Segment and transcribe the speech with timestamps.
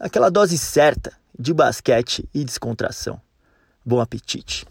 [0.00, 3.20] Aquela dose certa de basquete e descontração.
[3.84, 4.64] Bom apetite!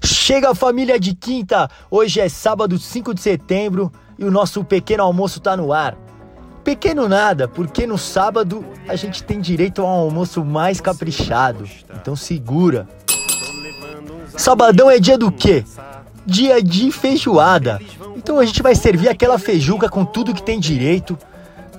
[0.00, 1.68] Chega família de quinta!
[1.90, 5.98] Hoje é sábado 5 de setembro e o nosso pequeno almoço está no ar.
[6.62, 11.68] Pequeno nada, porque no sábado a gente tem direito a um almoço mais caprichado.
[11.96, 12.88] Então segura.
[14.36, 15.64] Sabadão é dia do quê?
[16.24, 17.80] Dia de feijoada.
[18.16, 21.18] Então a gente vai servir aquela feijuca com tudo que tem direito,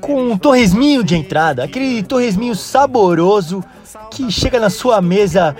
[0.03, 3.63] com um torresminho de entrada, aquele torresminho saboroso
[4.11, 5.55] que chega na sua mesa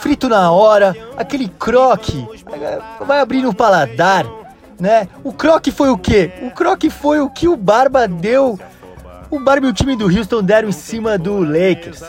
[0.00, 2.26] frito na hora, aquele croque,
[3.06, 4.26] vai abrir no paladar,
[4.78, 5.06] né?
[5.22, 6.32] O croque foi o quê?
[6.42, 8.58] O croque foi o que o Barba deu,
[9.30, 12.02] o Barba e o time do Houston deram em cima do Lakers.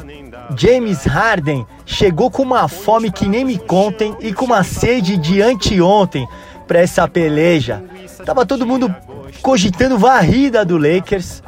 [0.55, 5.43] James Harden chegou com uma fome que nem me contem e com uma sede de
[5.43, 6.27] anteontem
[6.67, 7.83] para essa peleja.
[8.25, 8.93] Tava todo mundo
[9.41, 11.41] cogitando varrida do Lakers,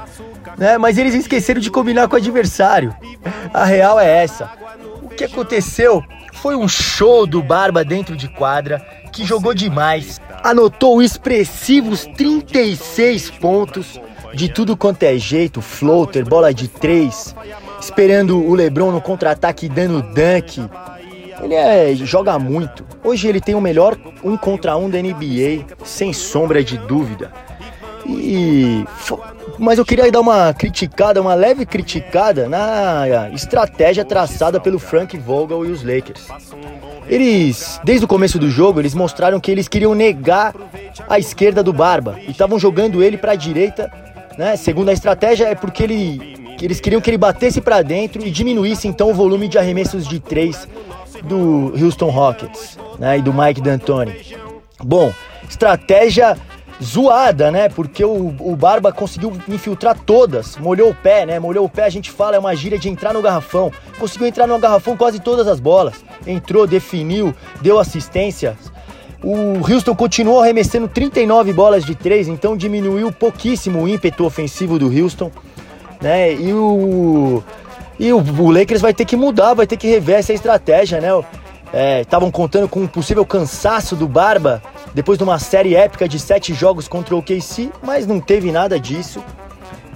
[0.60, 0.78] né?
[0.78, 2.94] Mas eles esqueceram de combinar com o adversário.
[3.54, 4.52] A real é essa.
[5.02, 10.22] O que aconteceu foi um show do Barba dentro de quadra, que jogou demais.
[10.44, 14.00] Anotou expressivos 36 pontos
[14.34, 17.36] de tudo quanto é jeito, floater, bola de três,
[17.82, 20.62] esperando o LeBron no contra-ataque dando dunk.
[21.42, 22.86] Ele é, joga muito.
[23.04, 27.32] Hoje ele tem o melhor um contra um da NBA, sem sombra de dúvida.
[28.06, 28.86] E
[29.60, 35.66] mas eu queria dar uma criticada, uma leve criticada na estratégia traçada pelo Frank Vogel
[35.66, 36.28] e os Lakers.
[37.08, 40.56] Eles, desde o começo do jogo, eles mostraram que eles queriam negar
[41.08, 43.92] a esquerda do Barba e estavam jogando ele para a direita,
[44.38, 44.56] né?
[44.56, 48.88] Segundo a estratégia é porque ele eles queriam que ele batesse para dentro e diminuísse
[48.88, 50.68] então o volume de arremessos de três
[51.24, 53.18] do Houston Rockets, né?
[53.18, 54.36] E do Mike D'Antoni.
[54.84, 55.14] Bom,
[55.50, 56.38] estratégia
[56.82, 57.70] zoada, né?
[57.70, 61.40] Porque o, o Barba conseguiu infiltrar todas, molhou o pé, né?
[61.40, 63.72] Molhou o pé, a gente fala, é uma gíria de entrar no garrafão.
[64.00, 66.04] Conseguiu entrar no garrafão quase todas as bolas.
[66.26, 68.58] Entrou, definiu, deu assistência.
[69.22, 74.88] O Houston continuou arremessando 39 bolas de três, então diminuiu pouquíssimo o ímpeto ofensivo do
[74.88, 75.30] Houston,
[76.02, 76.34] né?
[76.34, 77.44] E o
[78.00, 81.10] e o, o Lakers vai ter que mudar, vai ter que rever essa estratégia, né?
[82.00, 84.64] Estavam é, contando com um possível cansaço do Barba
[84.94, 88.80] depois de uma série épica de sete jogos contra o OKC, mas não teve nada
[88.80, 89.24] disso.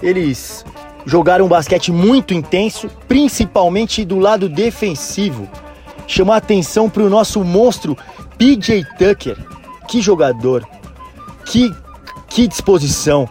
[0.02, 0.64] Eles
[1.06, 5.48] jogaram um basquete muito intenso, principalmente do lado defensivo.
[6.06, 7.96] Chamou a atenção para o nosso monstro
[8.38, 9.36] PJ Tucker.
[9.88, 10.66] Que jogador,
[11.46, 11.72] que,
[12.28, 13.28] que disposição.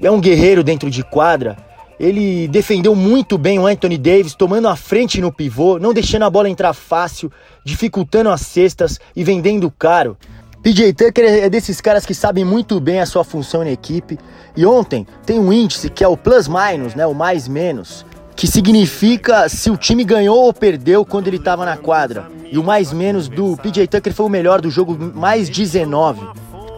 [0.00, 1.56] É um guerreiro dentro de quadra.
[1.98, 6.30] Ele defendeu muito bem o Anthony Davis, tomando a frente no pivô, não deixando a
[6.30, 7.30] bola entrar fácil,
[7.64, 10.16] dificultando as cestas e vendendo caro.
[10.62, 14.16] PJ Tucker é desses caras que sabem muito bem a sua função na equipe.
[14.56, 18.06] E ontem tem um índice que é o plus minus, né, o mais menos,
[18.36, 22.30] que significa se o time ganhou ou perdeu quando ele estava na quadra.
[22.50, 26.20] E o mais menos do PJ Tucker foi o melhor do jogo, mais 19.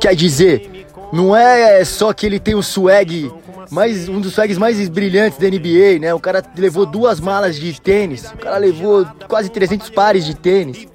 [0.00, 3.31] Quer dizer, não é só que ele tem o swag
[3.71, 6.15] mais um dos swags mais brilhantes da NBA, né?
[6.15, 10.87] O cara levou duas malas de tênis, o cara levou quase 300 pares de tênis.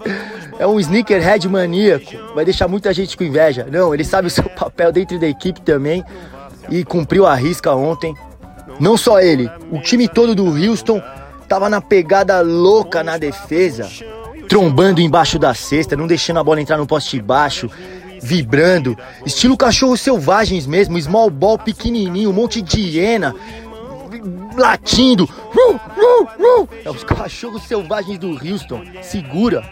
[0.59, 3.65] É um sneakerhead maníaco, vai deixar muita gente com inveja.
[3.71, 6.03] Não, ele sabe o seu papel dentro da equipe também
[6.69, 8.13] e cumpriu a risca ontem.
[8.77, 11.01] Não só ele, o time todo do Houston
[11.47, 13.89] tava na pegada louca na defesa,
[14.49, 17.69] trombando embaixo da cesta, não deixando a bola entrar no poste baixo,
[18.21, 23.33] vibrando, estilo cachorros selvagens mesmo, small ball pequenininho, um monte de hiena,
[24.57, 25.27] latindo.
[26.83, 28.83] É os cachorros selvagens do Houston.
[29.01, 29.63] Segura.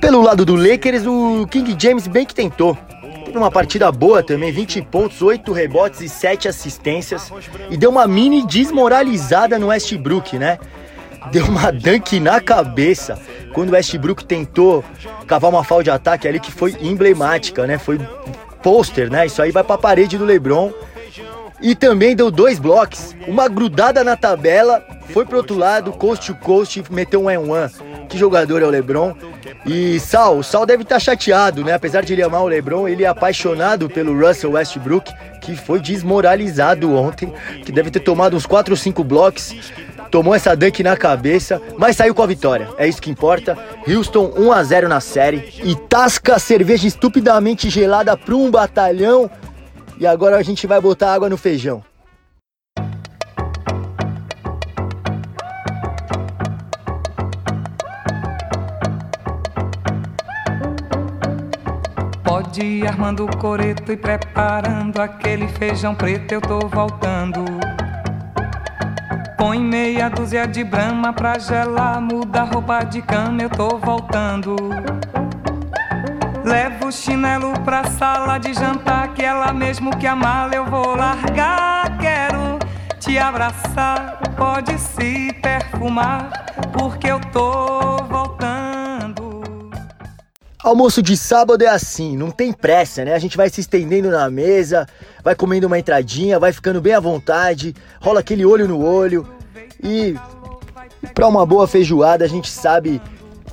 [0.00, 2.76] Pelo lado do Lakers, o King James bem que tentou.
[3.24, 7.32] Teve uma partida boa também, 20 pontos, 8 rebotes e 7 assistências.
[7.70, 10.58] E deu uma mini desmoralizada no Westbrook, né?
[11.32, 13.18] Deu uma dunk na cabeça
[13.52, 14.84] quando o Westbrook tentou
[15.26, 17.78] cavar uma falta de ataque ali que foi emblemática, né?
[17.78, 17.98] Foi
[18.62, 19.26] pôster, né?
[19.26, 20.72] Isso aí vai pra parede do LeBron.
[21.60, 26.38] E também deu dois blocos, uma grudada na tabela, foi pro outro lado, coast to
[26.38, 27.70] coast, meteu um em one.
[28.08, 29.14] Que jogador é o LeBron?
[29.64, 31.74] E Sal, o Sal deve estar tá chateado, né?
[31.74, 36.94] Apesar de ele amar o LeBron, ele é apaixonado pelo Russell Westbrook, que foi desmoralizado
[36.94, 37.32] ontem,
[37.64, 39.54] que deve ter tomado uns 4 ou 5 blocos
[40.10, 42.68] tomou essa dunk na cabeça, mas saiu com a vitória.
[42.78, 43.58] É isso que importa.
[43.86, 49.30] Houston 1 a 0 na série e tasca cerveja estupidamente gelada para um batalhão.
[49.98, 51.82] E agora a gente vai botar água no feijão.
[62.58, 67.44] Ir armando o coreto e preparando aquele feijão preto, eu tô voltando.
[69.36, 74.56] Põe meia dúzia de brama pra gelar, muda roupa de cama, eu tô voltando.
[76.42, 80.96] Levo o chinelo pra sala de jantar, que ela mesmo que a mala eu vou
[80.96, 81.98] largar.
[81.98, 82.58] Quero
[82.98, 86.30] te abraçar, pode se perfumar,
[86.72, 88.05] porque eu tô.
[90.66, 93.14] Almoço de sábado é assim, não tem pressa, né?
[93.14, 94.84] A gente vai se estendendo na mesa,
[95.22, 99.24] vai comendo uma entradinha, vai ficando bem à vontade, rola aquele olho no olho.
[99.80, 100.16] E
[101.14, 103.00] para uma boa feijoada, a gente sabe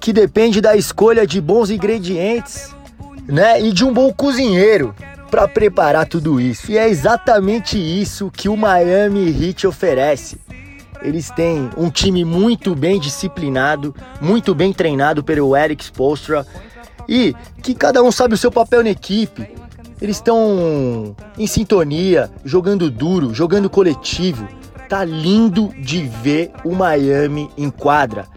[0.01, 2.75] que depende da escolha de bons ingredientes,
[3.27, 3.62] né?
[3.62, 4.95] E de um bom cozinheiro
[5.30, 6.71] para preparar tudo isso.
[6.71, 10.39] E é exatamente isso que o Miami Heat oferece.
[11.00, 16.44] Eles têm um time muito bem disciplinado, muito bem treinado pelo Eric Spoelstra
[17.08, 19.48] e que cada um sabe o seu papel na equipe.
[20.02, 24.48] Eles estão em sintonia, jogando duro, jogando coletivo.
[24.90, 28.28] Tá lindo de ver o Miami em quadra.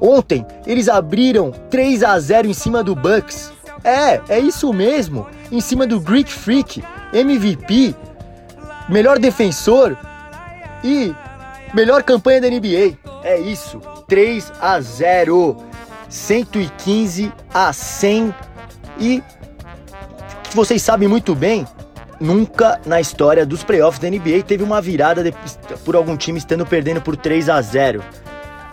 [0.00, 3.52] Ontem eles abriram 3 a 0 em cima do Bucks.
[3.84, 5.26] É, é isso mesmo.
[5.50, 6.82] Em cima do Greek Freak,
[7.12, 7.94] MVP,
[8.88, 9.96] melhor defensor
[10.82, 11.14] e
[11.72, 12.98] melhor campanha da NBA.
[13.22, 13.80] É isso.
[14.08, 15.56] 3 a 0.
[16.12, 18.34] 115 a 100
[18.98, 19.22] e
[20.54, 21.66] vocês sabem muito bem,
[22.20, 25.34] nunca na história dos playoffs da NBA teve uma virada de,
[25.86, 28.04] por algum time estando perdendo por 3 a 0.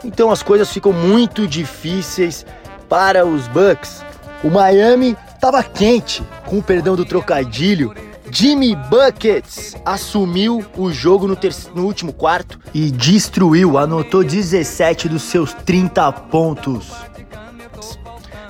[0.04, 2.46] Então as coisas ficam muito difíceis
[2.90, 4.04] para os Bucks.
[4.44, 7.96] O Miami estava quente, com o perdão do trocadilho.
[8.30, 11.38] Jimmy Buckets assumiu o jogo no,
[11.74, 17.09] no último quarto e destruiu, anotou 17 dos seus 30 pontos.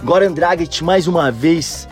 [0.04, 1.88] Goran Dragic mais uma vez,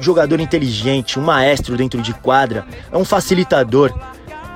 [0.00, 3.92] jogador inteligente, um maestro dentro de quadra, é um facilitador.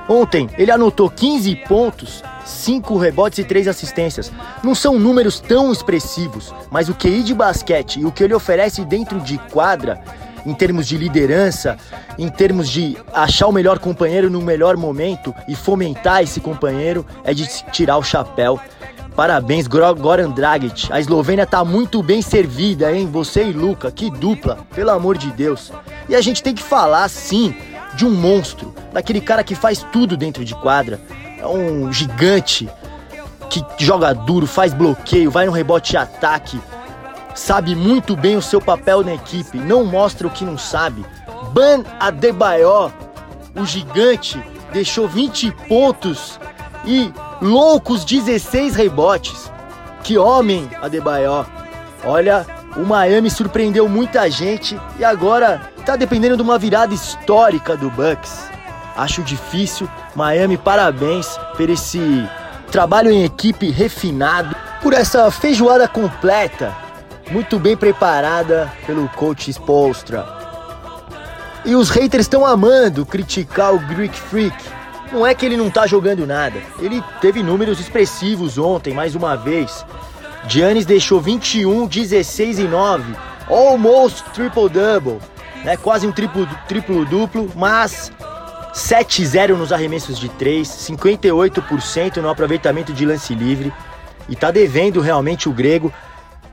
[0.07, 4.31] Ontem ele anotou 15 pontos, 5 rebotes e 3 assistências.
[4.63, 8.83] Não são números tão expressivos, mas o QI de basquete e o que ele oferece
[8.83, 10.01] dentro de quadra,
[10.45, 11.77] em termos de liderança,
[12.17, 17.33] em termos de achar o melhor companheiro no melhor momento e fomentar esse companheiro, é
[17.33, 18.59] de tirar o chapéu.
[19.15, 20.91] Parabéns, Goran Dragic.
[20.91, 23.07] A Eslovênia tá muito bem servida, hein?
[23.11, 25.71] Você e Luca, que dupla, pelo amor de Deus.
[26.09, 27.55] E a gente tem que falar, sim,
[27.95, 30.99] de um monstro, daquele cara que faz tudo dentro de quadra.
[31.37, 32.67] É um gigante
[33.49, 36.59] que joga duro, faz bloqueio, vai no rebote e ataque.
[37.35, 41.05] Sabe muito bem o seu papel na equipe, não mostra o que não sabe.
[41.51, 42.91] Ban Adebayor,
[43.55, 46.39] o gigante, deixou 20 pontos
[46.85, 47.11] e
[47.43, 49.51] loucos 16 rebotes.
[50.01, 51.45] Que homem, Adebayor.
[52.05, 52.45] Olha,
[52.77, 58.49] o Miami surpreendeu muita gente e agora tá dependendo de uma virada histórica do Bucks.
[58.95, 59.89] Acho difícil.
[60.15, 61.99] Miami, parabéns por esse
[62.71, 66.73] trabalho em equipe refinado, por essa feijoada completa,
[67.29, 70.25] muito bem preparada pelo coach Spolstra.
[71.65, 74.55] E os haters estão amando criticar o Greek Freak,
[75.13, 76.59] não é que ele não tá jogando nada.
[76.79, 79.85] Ele teve números expressivos ontem, mais uma vez.
[80.47, 83.15] Giannis deixou 21, 16 e 9.
[83.47, 85.19] Almost triple-double.
[85.63, 85.77] Né?
[85.77, 88.11] Quase um triplo-duplo, mas
[88.73, 93.71] 7-0 nos arremessos de 3, 58% no aproveitamento de lance livre.
[94.27, 95.93] E tá devendo realmente o grego.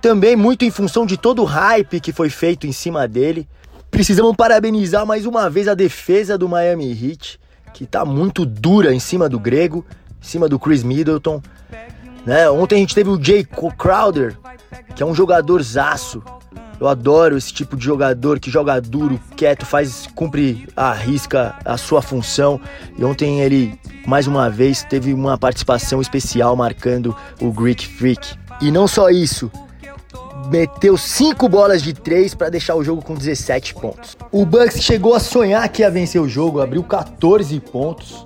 [0.03, 3.49] Também muito em função de todo o hype que foi feito em cima dele.
[3.91, 7.41] Precisamos parabenizar mais uma vez a defesa do Miami Heat
[7.73, 9.85] que tá muito dura em cima do grego,
[10.21, 11.43] em cima do Chris Middleton.
[12.25, 12.49] Né?
[12.51, 13.47] Ontem a gente teve o Jay
[13.79, 14.37] Crowder,
[14.95, 16.23] que é um jogador zaço.
[16.81, 22.01] Eu adoro esse tipo de jogador que joga duro, quieto, faz, cumpre, arrisca a sua
[22.01, 22.59] função.
[22.99, 28.35] E ontem ele, mais uma vez, teve uma participação especial marcando o Greek Freak.
[28.63, 29.51] E não só isso,
[30.51, 34.17] meteu 5 bolas de 3 para deixar o jogo com 17 pontos.
[34.33, 38.25] O Bucks chegou a sonhar que ia vencer o jogo, abriu 14 pontos,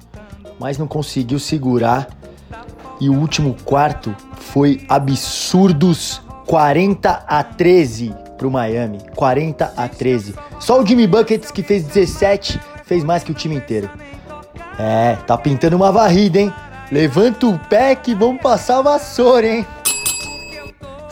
[0.58, 2.08] mas não conseguiu segurar.
[3.00, 8.98] E o último quarto foi absurdos 40 a 13 pro Miami.
[9.14, 10.34] 40 a 13.
[10.60, 13.90] Só o Jimmy Buckets, que fez 17, fez mais que o time inteiro.
[14.78, 16.52] É, tá pintando uma varrida, hein?
[16.90, 19.66] Levanta o pé que vamos passar vassoura, hein?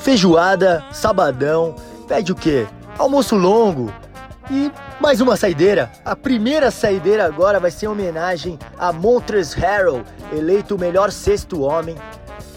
[0.03, 1.77] Feijoada, sabadão,
[2.09, 2.67] pede o quê?
[2.99, 3.93] Almoço longo
[4.51, 4.69] e
[5.01, 5.93] mais uma saideira.
[6.05, 11.61] A primeira saideira agora vai ser em homenagem a Montres Harrell, eleito o melhor sexto
[11.61, 11.95] homem.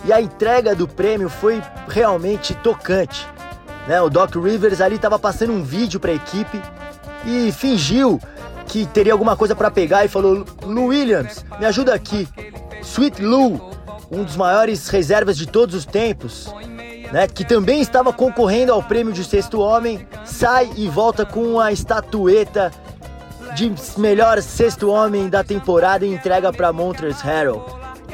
[0.05, 3.27] E a entrega do prêmio foi realmente tocante.
[3.87, 4.01] Né?
[4.01, 6.59] O Doc Rivers ali estava passando um vídeo para a equipe
[7.27, 8.19] e fingiu
[8.65, 12.27] que teria alguma coisa para pegar e falou: Lou Williams, me ajuda aqui.
[12.81, 13.71] Sweet Lou,
[14.09, 16.51] um dos maiores reservas de todos os tempos,
[17.11, 21.71] né, que também estava concorrendo ao prêmio de sexto homem, sai e volta com a
[21.71, 22.71] estatueta
[23.55, 27.65] de melhor sexto homem da temporada e entrega para Montrezl Harrell,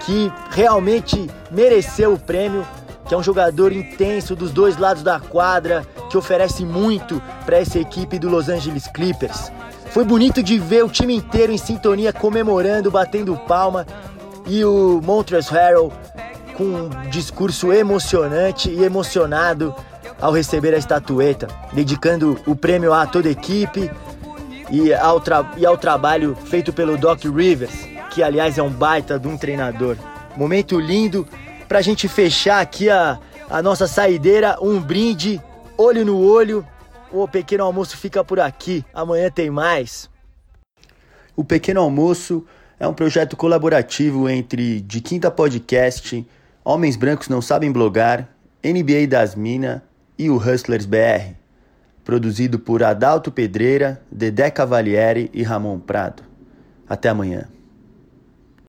[0.06, 2.66] que realmente mereceu o prêmio,
[3.08, 7.80] que é um jogador intenso dos dois lados da quadra, que oferece muito para essa
[7.80, 9.52] equipe do Los Angeles Clippers.
[9.88, 13.86] Foi bonito de ver o time inteiro em sintonia comemorando, batendo palma
[14.46, 15.94] e o Montrezl Harrell
[16.55, 19.75] com um discurso emocionante e emocionado
[20.20, 23.89] ao receber a estatueta, dedicando o prêmio a toda a equipe
[24.70, 25.22] e ao,
[25.58, 29.98] e ao trabalho feito pelo Doc Rivers, que aliás é um baita de um treinador.
[30.38, 31.27] Momento lindo
[31.67, 35.41] pra gente fechar aqui a, a nossa saideira, um brinde,
[35.77, 36.65] olho no olho.
[37.12, 38.86] O pequeno almoço fica por aqui.
[38.93, 40.10] Amanhã tem mais.
[41.36, 42.46] O pequeno almoço
[42.79, 46.25] é um projeto colaborativo entre De Quinta Podcast,
[46.63, 48.30] Homens Brancos Não Sabem Blogar,
[48.63, 49.82] NBA das Minas
[50.15, 51.34] e o Hustlers BR.
[52.03, 56.22] Produzido por Adalto Pedreira, Dedé Cavalieri e Ramon Prado.
[56.88, 57.48] Até amanhã.